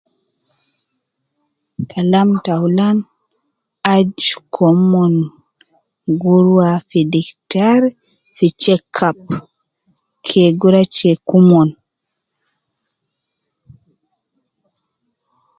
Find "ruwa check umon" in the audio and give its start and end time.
10.73-11.69